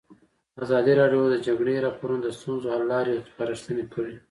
ازادي 0.63 0.93
راډیو 1.01 1.21
د 1.29 1.31
د 1.33 1.35
جګړې 1.47 1.83
راپورونه 1.85 2.21
د 2.23 2.27
ستونزو 2.37 2.71
حل 2.73 2.83
لارې 2.91 3.23
سپارښتنې 3.29 3.85
کړي. 3.93 4.13